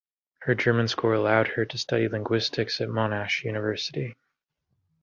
Her 0.39 0.55
German 0.55 0.87
score 0.87 1.13
allowed 1.13 1.49
her 1.49 1.63
to 1.65 1.77
study 1.77 2.07
linguistics 2.07 2.81
at 2.81 2.89
Monash 2.89 3.43
University. 3.43 4.15